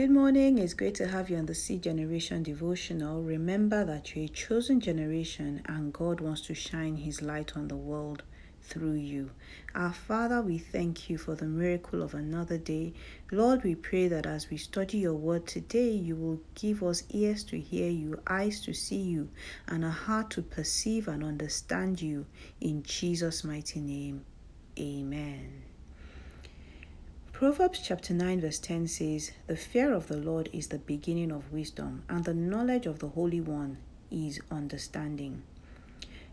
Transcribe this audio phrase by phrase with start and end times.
[0.00, 0.56] Good morning.
[0.56, 3.22] It's great to have you on the C Generation devotional.
[3.22, 7.76] Remember that you're a chosen generation and God wants to shine His light on the
[7.76, 8.22] world
[8.62, 9.32] through you.
[9.74, 12.94] Our Father, we thank you for the miracle of another day.
[13.30, 17.44] Lord, we pray that as we study your word today, you will give us ears
[17.44, 19.28] to hear you, eyes to see you,
[19.68, 22.24] and a heart to perceive and understand you.
[22.58, 24.24] In Jesus' mighty name,
[24.78, 25.59] amen.
[27.40, 31.50] Proverbs chapter 9, verse 10 says, The fear of the Lord is the beginning of
[31.50, 33.78] wisdom, and the knowledge of the Holy One
[34.10, 35.42] is understanding.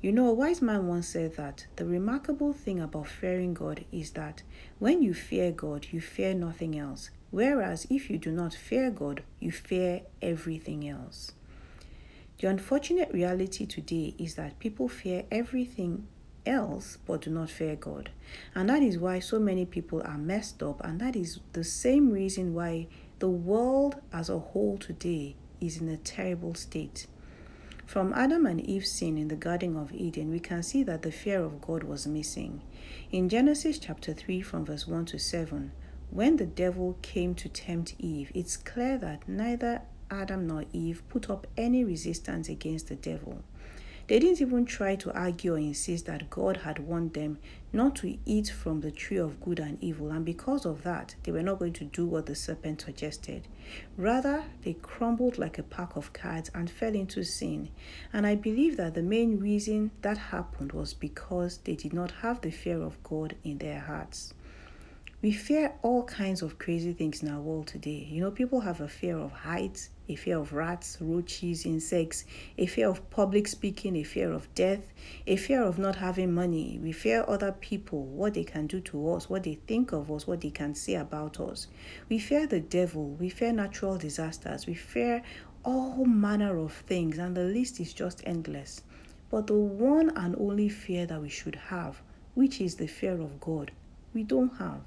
[0.00, 4.12] You know, a wise man once said that the remarkable thing about fearing God is
[4.12, 4.44] that
[4.78, 9.24] when you fear God, you fear nothing else, whereas if you do not fear God,
[9.40, 11.32] you fear everything else.
[12.38, 16.06] The unfortunate reality today is that people fear everything
[16.46, 18.10] else but do not fear God.
[18.54, 22.10] And that is why so many people are messed up, and that is the same
[22.10, 27.06] reason why the world as a whole today is in a terrible state.
[27.86, 31.12] From Adam and Eve's sin in the Garden of Eden, we can see that the
[31.12, 32.62] fear of God was missing.
[33.10, 35.72] In Genesis chapter 3, from verse 1 to 7,
[36.10, 41.30] when the devil came to tempt Eve, it's clear that neither Adam nor Eve put
[41.30, 43.42] up any resistance against the devil.
[44.08, 47.38] They didn't even try to argue or insist that God had warned them
[47.72, 51.32] not to eat from the tree of good and evil, and because of that, they
[51.32, 53.48] were not going to do what the serpent suggested.
[53.96, 57.70] Rather, they crumbled like a pack of cards and fell into sin.
[58.12, 62.40] And I believe that the main reason that happened was because they did not have
[62.40, 64.34] the fear of God in their hearts.
[65.22, 68.08] We fear all kinds of crazy things in our world today.
[68.10, 72.24] You know, people have a fear of heights, a fear of rats, roaches, insects,
[72.58, 74.92] a fear of public speaking, a fear of death,
[75.26, 76.78] a fear of not having money.
[76.82, 80.26] We fear other people, what they can do to us, what they think of us,
[80.26, 81.68] what they can say about us.
[82.08, 85.22] We fear the devil, we fear natural disasters, we fear
[85.64, 88.82] all manner of things, and the list is just endless.
[89.30, 92.02] But the one and only fear that we should have,
[92.34, 93.70] which is the fear of God,
[94.12, 94.80] we don't have.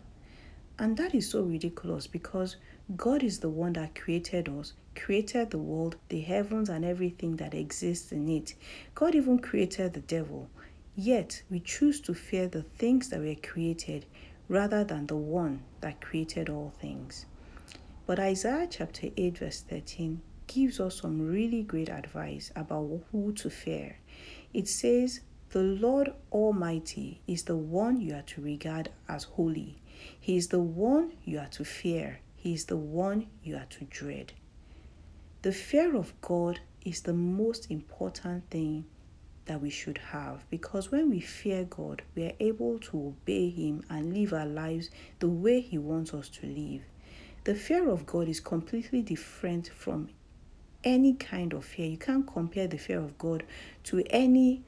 [0.77, 2.57] And that is so ridiculous because
[2.95, 7.55] God is the one that created us, created the world, the heavens, and everything that
[7.55, 8.53] exists in it.
[8.93, 10.49] God even created the devil.
[10.95, 14.05] Yet we choose to fear the things that were created
[14.47, 17.25] rather than the one that created all things.
[18.05, 23.49] But Isaiah chapter 8, verse 13 gives us some really great advice about who to
[23.49, 23.97] fear.
[24.53, 29.77] It says, The Lord Almighty is the one you are to regard as holy.
[30.19, 33.85] He is the one you are to fear, He is the one you are to
[33.85, 34.33] dread.
[35.41, 38.85] The fear of God is the most important thing
[39.45, 43.83] that we should have because when we fear God, we are able to obey Him
[43.89, 46.83] and live our lives the way He wants us to live.
[47.45, 50.09] The fear of God is completely different from
[50.83, 51.87] any kind of fear.
[51.87, 53.43] You can't compare the fear of God
[53.85, 54.61] to any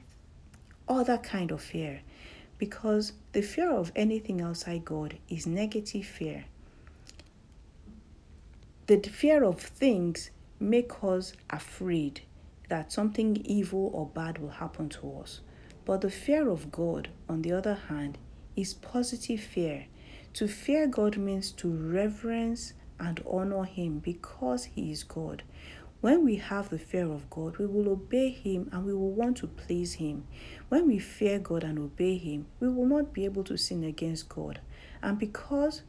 [0.88, 2.00] other kind of fear
[2.58, 6.46] because the fear of anything outside God is negative fear.
[8.88, 12.22] The fear of things make us afraid
[12.70, 15.42] that something evil or bad will happen to us.
[15.84, 18.16] But the fear of God, on the other hand,
[18.56, 19.88] is positive fear.
[20.32, 25.42] To fear God means to reverence and honor Him because He is God.
[26.00, 29.36] When we have the fear of God, we will obey Him and we will want
[29.38, 30.24] to please Him.
[30.70, 34.30] When we fear God and obey Him, we will not be able to sin against
[34.30, 34.60] God.
[35.02, 35.82] And because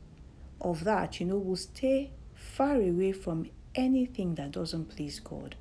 [0.60, 5.56] of that, you know, we'll stay far away from anything that doesn't please God.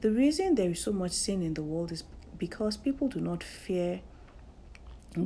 [0.00, 2.04] The reason there is so much sin in the world is
[2.38, 4.00] because people do not fear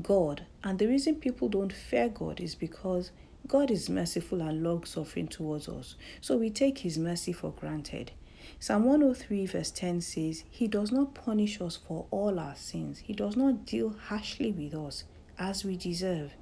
[0.02, 0.46] God.
[0.64, 3.10] And the reason people don't fear God is because
[3.46, 5.96] God is merciful and long suffering towards us.
[6.20, 8.12] So we take His mercy for granted.
[8.58, 13.00] Psalm 103, verse 10 says, He does not punish us for all our sins.
[13.00, 15.04] He does not deal harshly with us
[15.38, 16.32] as we deserve.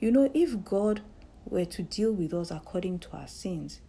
[0.00, 1.02] You know, if God
[1.46, 3.80] were to deal with us according to our sins,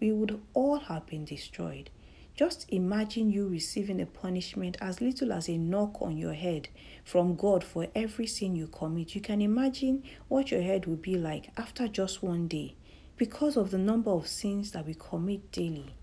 [0.00, 1.90] we would all have been destroyed.
[2.36, 6.68] Just imagine you receiving a punishment as little as a knock on your head
[7.04, 9.14] from God for every sin you commit.
[9.14, 12.74] You can imagine what your head would be like after just one day
[13.16, 15.94] because of the number of sins that we commit daily.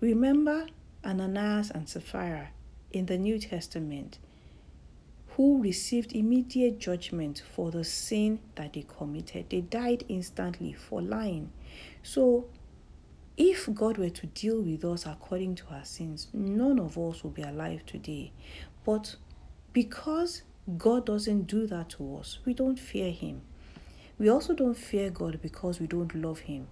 [0.00, 0.66] Remember
[1.04, 2.48] Ananias and Sapphira
[2.90, 4.18] in the New Testament
[5.36, 9.44] who received immediate judgment for the sin that they committed.
[9.50, 11.52] They died instantly for lying.
[12.02, 12.46] So,
[13.36, 17.34] if God were to deal with us according to our sins, none of us would
[17.34, 18.32] be alive today.
[18.86, 19.16] But
[19.74, 20.42] because
[20.78, 23.42] God doesn't do that to us, we don't fear Him.
[24.18, 26.66] We also don't fear God because we don't love Him.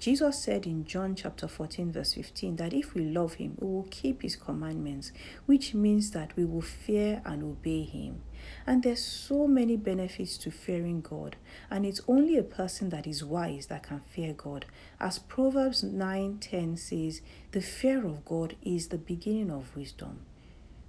[0.00, 3.86] Jesus said in John chapter 14, verse 15, that if we love him, we will
[3.90, 5.12] keep his commandments,
[5.44, 8.22] which means that we will fear and obey him.
[8.66, 11.36] And there's so many benefits to fearing God,
[11.70, 14.64] and it's only a person that is wise that can fear God.
[14.98, 17.20] As Proverbs 9:10 says,
[17.52, 20.20] the fear of God is the beginning of wisdom.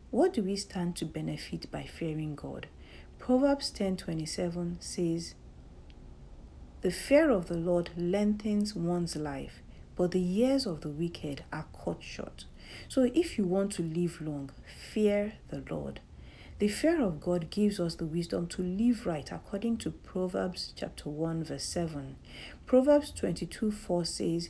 [0.09, 2.67] What do we stand to benefit by fearing God?
[3.19, 5.35] Proverbs 10:27 says,
[6.81, 9.61] the fear of the Lord lengthens one's life,
[9.95, 12.45] but the years of the wicked are cut short.
[12.87, 14.49] So if you want to live long,
[14.91, 15.99] fear the Lord.
[16.57, 21.09] The fear of God gives us the wisdom to live right according to Proverbs chapter
[21.09, 22.15] 1 verse 7.
[22.65, 24.49] Proverbs 22 4 says,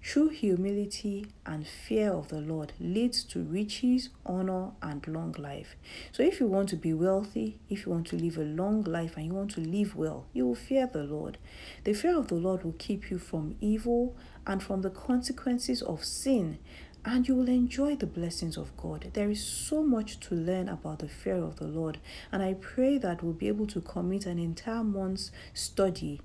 [0.00, 5.76] True humility and fear of the Lord leads to riches, honor, and long life.
[6.12, 9.16] So, if you want to be wealthy, if you want to live a long life,
[9.16, 11.36] and you want to live well, you will fear the Lord.
[11.84, 14.16] The fear of the Lord will keep you from evil
[14.46, 16.58] and from the consequences of sin,
[17.04, 19.10] and you will enjoy the blessings of God.
[19.14, 21.98] There is so much to learn about the fear of the Lord,
[22.30, 26.20] and I pray that we'll be able to commit an entire month's study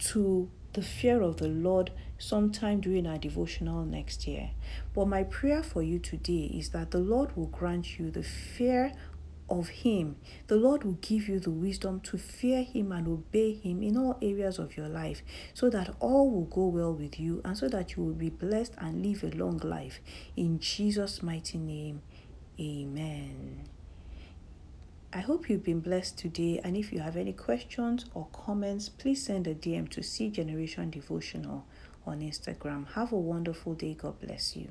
[0.00, 4.50] to the fear of the Lord sometime during our devotional next year.
[4.94, 8.92] But my prayer for you today is that the Lord will grant you the fear
[9.50, 10.14] of Him.
[10.46, 14.18] The Lord will give you the wisdom to fear Him and obey Him in all
[14.22, 15.22] areas of your life
[15.52, 18.74] so that all will go well with you and so that you will be blessed
[18.78, 19.98] and live a long life.
[20.36, 22.02] In Jesus' mighty name,
[22.60, 23.47] Amen.
[25.10, 26.60] I hope you've been blessed today.
[26.62, 30.90] And if you have any questions or comments, please send a DM to C Generation
[30.90, 31.64] Devotional
[32.06, 32.92] on Instagram.
[32.92, 33.94] Have a wonderful day.
[33.94, 34.68] God bless you.